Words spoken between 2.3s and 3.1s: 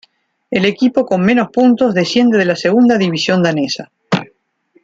a la Segunda